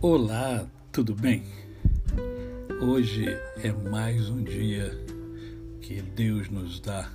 Olá, 0.00 0.64
tudo 0.92 1.12
bem? 1.12 1.42
Hoje 2.80 3.26
é 3.56 3.72
mais 3.90 4.28
um 4.28 4.44
dia 4.44 4.92
que 5.80 6.00
Deus 6.00 6.48
nos 6.48 6.78
dá 6.78 7.10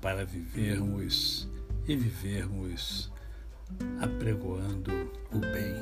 para 0.00 0.24
vivermos 0.24 1.48
e 1.86 1.94
vivermos 1.94 3.12
apregoando 4.00 4.90
o 5.32 5.38
bem. 5.38 5.72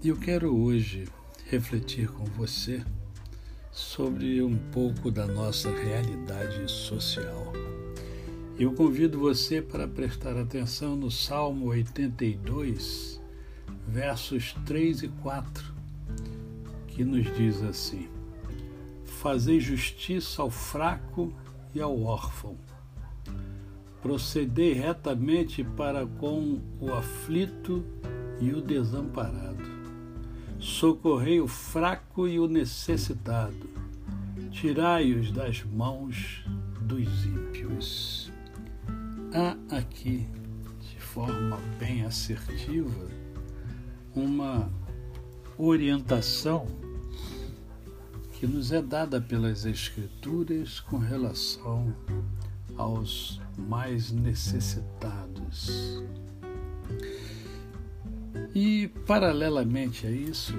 E 0.00 0.10
eu 0.10 0.16
quero 0.16 0.56
hoje 0.56 1.08
refletir 1.46 2.08
com 2.08 2.24
você 2.24 2.84
sobre 3.72 4.40
um 4.44 4.56
pouco 4.70 5.10
da 5.10 5.26
nossa 5.26 5.72
realidade 5.72 6.70
social. 6.70 7.52
Eu 8.56 8.72
convido 8.74 9.18
você 9.18 9.60
para 9.60 9.88
prestar 9.88 10.36
atenção 10.36 10.94
no 10.94 11.10
Salmo 11.10 11.66
82 11.66 13.25
versos 13.86 14.54
3 14.64 15.04
e 15.04 15.08
4, 15.08 15.64
que 16.88 17.04
nos 17.04 17.24
diz 17.36 17.62
assim: 17.62 18.08
Fazei 19.04 19.60
justiça 19.60 20.42
ao 20.42 20.50
fraco 20.50 21.32
e 21.74 21.80
ao 21.80 22.02
órfão, 22.02 22.56
procedei 24.02 24.72
retamente 24.72 25.62
para 25.62 26.06
com 26.06 26.60
o 26.80 26.92
aflito 26.92 27.84
e 28.40 28.52
o 28.52 28.60
desamparado, 28.60 29.64
socorrei 30.58 31.40
o 31.40 31.48
fraco 31.48 32.26
e 32.26 32.38
o 32.38 32.48
necessitado, 32.48 33.68
tirai-os 34.50 35.30
das 35.30 35.62
mãos 35.64 36.44
dos 36.80 37.24
ímpios. 37.24 38.32
Há 39.32 39.76
aqui, 39.76 40.26
de 40.80 41.00
forma 41.00 41.58
bem 41.78 42.04
assertiva, 42.04 43.25
uma 44.16 44.72
orientação 45.58 46.66
que 48.32 48.46
nos 48.46 48.72
é 48.72 48.82
dada 48.82 49.20
pelas 49.20 49.64
Escrituras 49.64 50.80
com 50.80 50.96
relação 50.96 51.94
aos 52.76 53.40
mais 53.56 54.10
necessitados. 54.10 56.02
E, 58.54 58.88
paralelamente 59.06 60.06
a 60.06 60.10
isso, 60.10 60.54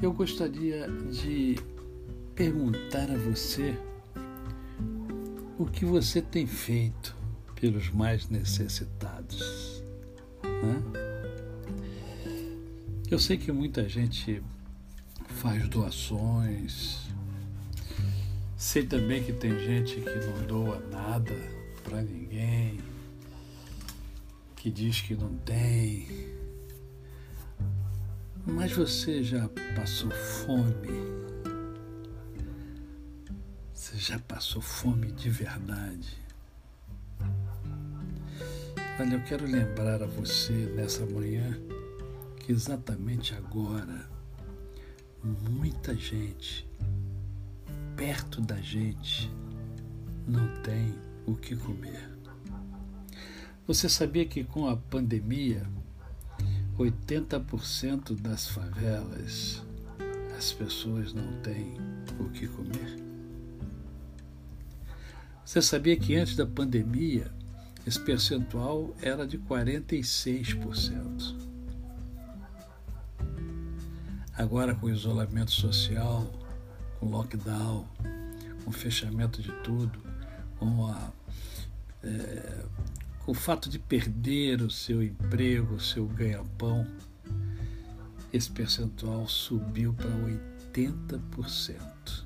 eu 0.00 0.12
gostaria 0.12 0.88
de 1.10 1.56
perguntar 2.34 3.10
a 3.10 3.18
você 3.18 3.76
o 5.58 5.66
que 5.66 5.84
você 5.84 6.22
tem 6.22 6.46
feito 6.46 7.16
pelos 7.54 7.90
mais 7.90 8.28
necessitados. 8.28 9.82
Né? 10.42 11.07
Eu 13.10 13.18
sei 13.18 13.38
que 13.38 13.50
muita 13.50 13.88
gente 13.88 14.42
faz 15.40 15.66
doações. 15.66 17.08
Sei 18.54 18.84
também 18.84 19.24
que 19.24 19.32
tem 19.32 19.58
gente 19.60 19.98
que 19.98 20.26
não 20.26 20.46
doa 20.46 20.78
nada 20.90 21.34
para 21.82 22.02
ninguém, 22.02 22.78
que 24.54 24.70
diz 24.70 25.00
que 25.00 25.14
não 25.14 25.34
tem. 25.38 26.06
Mas 28.44 28.72
você 28.72 29.22
já 29.22 29.48
passou 29.74 30.10
fome? 30.10 30.88
Você 33.72 33.96
já 33.96 34.18
passou 34.18 34.60
fome 34.60 35.12
de 35.12 35.30
verdade? 35.30 36.18
Olha, 39.00 39.14
eu 39.14 39.22
quero 39.22 39.46
lembrar 39.46 40.02
a 40.02 40.06
você 40.06 40.52
nessa 40.52 41.06
manhã 41.06 41.58
exatamente 42.48 43.34
agora, 43.34 44.08
muita 45.22 45.94
gente 45.94 46.66
perto 47.94 48.40
da 48.40 48.56
gente 48.56 49.30
não 50.26 50.48
tem 50.62 50.94
o 51.26 51.36
que 51.36 51.54
comer. 51.54 52.08
Você 53.66 53.88
sabia 53.88 54.24
que 54.24 54.44
com 54.44 54.66
a 54.66 54.76
pandemia, 54.76 55.68
80% 56.78 58.18
das 58.18 58.48
favelas 58.48 59.62
as 60.36 60.52
pessoas 60.52 61.12
não 61.12 61.40
têm 61.42 61.76
o 62.18 62.30
que 62.30 62.48
comer? 62.48 63.04
Você 65.44 65.60
sabia 65.60 65.96
que 65.96 66.14
antes 66.14 66.36
da 66.36 66.46
pandemia 66.46 67.30
esse 67.86 68.00
percentual 68.00 68.94
era 69.02 69.26
de 69.26 69.38
46%? 69.38 71.47
Agora, 74.38 74.72
com 74.72 74.86
o 74.86 74.90
isolamento 74.90 75.50
social, 75.50 76.24
com 77.00 77.10
lockdown, 77.10 77.84
com 78.62 78.70
o 78.70 78.72
fechamento 78.72 79.42
de 79.42 79.50
tudo, 79.64 79.98
com, 80.60 80.86
a, 80.86 81.12
é, 82.04 82.64
com 83.24 83.32
o 83.32 83.34
fato 83.34 83.68
de 83.68 83.80
perder 83.80 84.62
o 84.62 84.70
seu 84.70 85.02
emprego, 85.02 85.74
o 85.74 85.80
seu 85.80 86.06
ganha-pão, 86.06 86.86
esse 88.32 88.48
percentual 88.48 89.26
subiu 89.26 89.92
para 89.92 90.08
80%. 90.72 92.22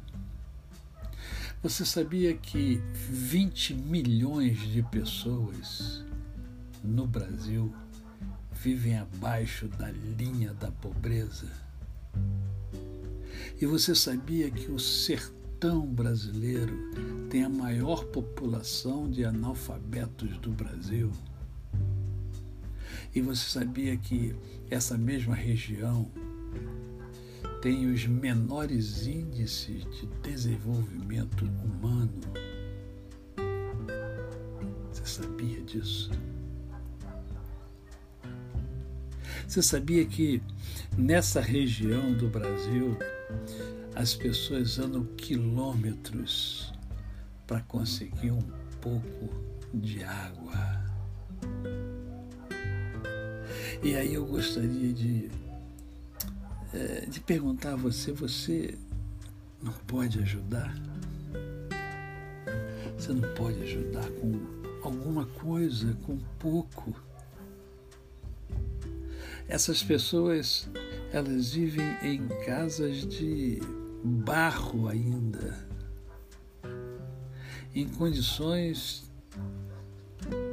Você 1.63 1.87
sabia 1.87 2.37
que 2.37 2.77
20 2.93 3.73
milhões 3.73 4.59
de 4.71 4.83
pessoas 4.83 6.05
no 6.85 7.07
Brasil 7.07 7.75
vivem 8.53 8.99
abaixo 8.99 9.67
da 9.67 9.91
linha 9.91 10.53
da 10.53 10.71
pobreza? 10.71 11.72
E 13.63 13.67
você 13.67 13.95
sabia 13.95 14.51
que 14.51 14.73
o 14.73 14.79
sertão 14.81 15.87
brasileiro 15.87 16.77
tem 17.31 17.45
a 17.45 17.49
maior 17.49 18.05
população 18.07 19.09
de 19.09 19.25
analfabetos 19.25 20.37
do 20.39 20.51
Brasil? 20.51 21.13
E 23.15 23.21
você 23.21 23.49
sabia 23.49 23.97
que 23.97 24.35
essa 24.69 24.99
mesma 24.99 25.37
região 25.37 26.11
tem 27.61 27.87
os 27.87 28.05
menores 28.05 29.07
índices 29.07 29.85
de 29.85 30.07
desenvolvimento 30.21 31.45
humano? 31.45 32.21
Você 34.91 35.07
sabia 35.07 35.61
disso? 35.61 36.11
Você 39.47 39.63
sabia 39.63 40.05
que 40.05 40.43
nessa 40.99 41.41
região 41.41 42.13
do 42.13 42.27
Brasil 42.27 42.99
as 43.95 44.15
pessoas 44.15 44.79
andam 44.79 45.05
quilômetros 45.17 46.73
para 47.47 47.61
conseguir 47.63 48.31
um 48.31 48.43
pouco 48.81 49.29
de 49.75 50.03
água? 50.05 50.83
E 53.83 53.97
aí 53.97 54.15
eu 54.15 54.25
gostaria 54.25 54.93
de, 54.93 55.29
eh, 56.73 57.07
de 57.09 57.21
perguntar 57.21 57.73
a 57.73 57.77
você: 57.77 58.13
você 58.13 58.79
não 59.63 59.73
pode 59.73 60.21
ajudar? 60.21 60.75
Você 62.97 63.13
não 63.13 63.35
pode 63.35 63.61
ajudar 63.63 64.09
com 64.13 64.33
alguma 64.83 65.27
coisa, 65.27 65.97
com 66.05 66.17
pouco? 66.39 66.95
Essas 69.49 69.83
pessoas, 69.83 70.69
elas 71.13 71.53
vivem 71.53 71.87
em 72.03 72.27
casas 72.45 73.07
de 73.07 73.61
barro 74.03 74.89
ainda, 74.89 75.69
em 77.75 77.87
condições 77.89 79.11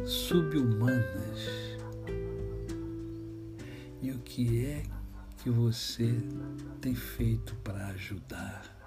subhumanas. 0.06 1.69
E 4.01 4.11
o 4.11 4.19
que 4.19 4.65
é 4.65 4.83
que 5.41 5.50
você 5.50 6.13
tem 6.81 6.95
feito 6.95 7.56
para 7.63 7.88
ajudar? 7.88 8.77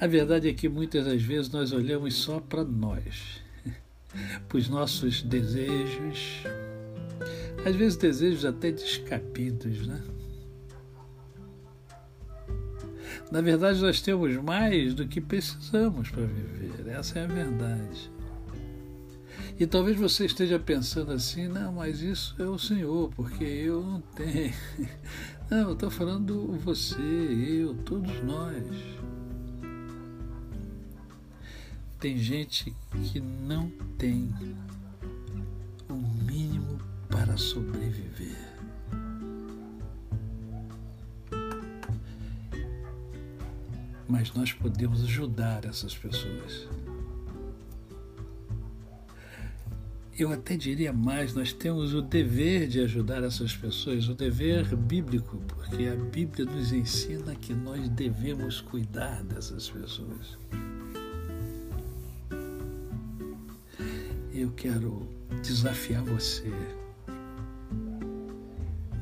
A 0.00 0.06
verdade 0.06 0.48
é 0.48 0.52
que 0.54 0.68
muitas 0.68 1.04
das 1.04 1.20
vezes 1.20 1.50
nós 1.50 1.72
olhamos 1.72 2.14
só 2.14 2.40
para 2.40 2.64
nós 2.64 3.42
para 4.48 4.58
os 4.58 4.68
nossos 4.68 5.22
desejos, 5.22 6.42
às 7.64 7.76
vezes 7.76 7.96
desejos 7.96 8.44
até 8.44 8.70
descapidos, 8.70 9.86
né? 9.86 10.02
Na 13.30 13.40
verdade, 13.40 13.80
nós 13.80 14.00
temos 14.00 14.34
mais 14.36 14.94
do 14.94 15.06
que 15.06 15.20
precisamos 15.20 16.10
para 16.10 16.24
viver, 16.24 16.88
essa 16.88 17.18
é 17.20 17.24
a 17.24 17.28
verdade. 17.28 18.10
E 19.58 19.66
talvez 19.66 19.96
você 19.98 20.24
esteja 20.24 20.58
pensando 20.58 21.12
assim, 21.12 21.46
não, 21.46 21.72
mas 21.74 22.00
isso 22.00 22.34
é 22.38 22.44
o 22.44 22.58
Senhor, 22.58 23.10
porque 23.14 23.44
eu 23.44 23.82
não 23.82 24.00
tenho. 24.00 24.54
Não, 25.50 25.70
eu 25.70 25.72
estou 25.72 25.90
falando 25.90 26.56
você, 26.58 26.94
eu, 27.02 27.74
todos 27.74 28.22
nós. 28.22 28.62
Tem 31.98 32.16
gente 32.16 32.72
que 33.02 33.18
não 33.18 33.68
tem 33.98 34.32
para 37.30 37.36
sobreviver. 37.36 38.36
Mas 44.08 44.34
nós 44.34 44.52
podemos 44.52 45.04
ajudar 45.04 45.64
essas 45.64 45.96
pessoas. 45.96 46.68
eu 50.18 50.30
até 50.30 50.54
diria 50.54 50.92
mais, 50.92 51.32
nós 51.34 51.50
temos 51.50 51.94
o 51.94 52.02
dever 52.02 52.68
de 52.68 52.80
ajudar 52.80 53.22
essas 53.22 53.56
pessoas, 53.56 54.06
o 54.06 54.14
dever 54.14 54.76
bíblico, 54.76 55.38
porque 55.48 55.86
a 55.86 55.96
Bíblia 55.96 56.44
nos 56.44 56.72
ensina 56.72 57.34
que 57.34 57.54
nós 57.54 57.88
devemos 57.88 58.60
cuidar 58.60 59.24
dessas 59.24 59.70
pessoas. 59.70 60.36
Eu 64.30 64.50
quero 64.50 65.08
desafiar 65.42 66.02
você 66.04 66.52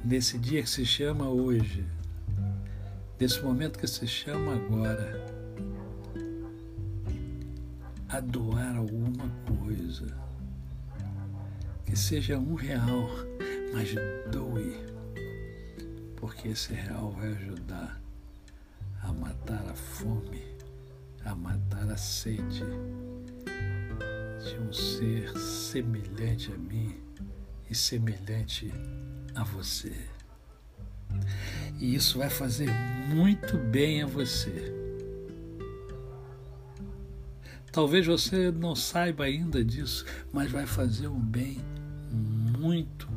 nesse 0.08 0.38
dia 0.38 0.62
que 0.62 0.70
se 0.70 0.86
chama 0.86 1.28
hoje, 1.28 1.86
nesse 3.20 3.42
momento 3.42 3.78
que 3.78 3.86
se 3.86 4.06
chama 4.06 4.54
agora, 4.54 5.22
a 8.08 8.18
doar 8.18 8.74
alguma 8.76 9.28
coisa 9.46 10.06
que 11.84 11.94
seja 11.94 12.38
um 12.38 12.54
real, 12.54 13.06
mas 13.74 13.94
doe, 14.32 14.82
porque 16.16 16.48
esse 16.48 16.72
real 16.72 17.10
vai 17.10 17.28
ajudar 17.28 18.00
a 19.02 19.12
matar 19.12 19.62
a 19.68 19.74
fome, 19.74 20.42
a 21.22 21.34
matar 21.34 21.86
a 21.90 21.98
sede 21.98 22.64
de 24.42 24.58
um 24.58 24.72
ser 24.72 25.36
semelhante 25.38 26.50
a 26.50 26.56
mim 26.56 26.96
e 27.68 27.74
semelhante 27.74 28.72
a 29.38 29.44
você. 29.44 29.92
E 31.78 31.94
isso 31.94 32.18
vai 32.18 32.28
fazer 32.28 32.70
muito 33.08 33.56
bem 33.56 34.02
a 34.02 34.06
você. 34.06 34.74
Talvez 37.70 38.06
você 38.06 38.50
não 38.50 38.74
saiba 38.74 39.24
ainda 39.24 39.64
disso, 39.64 40.04
mas 40.32 40.50
vai 40.50 40.66
fazer 40.66 41.06
um 41.06 41.20
bem 41.20 41.58
muito 42.58 43.08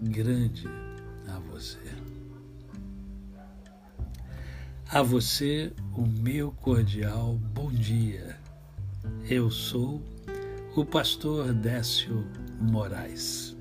grande 0.00 0.66
a 1.28 1.38
você. 1.38 1.78
A 4.88 5.02
você, 5.02 5.72
o 5.94 6.06
meu 6.06 6.52
cordial 6.52 7.34
bom 7.52 7.70
dia. 7.70 8.38
Eu 9.28 9.50
sou 9.50 10.02
o 10.74 10.84
pastor 10.84 11.52
Décio 11.52 12.24
Moraes. 12.60 13.55